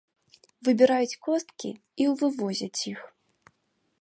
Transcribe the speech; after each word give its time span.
Выбіраюць 0.69 1.19
косткі 1.27 1.69
і 2.05 2.11
вывозяць 2.23 2.77
іх. 2.95 2.99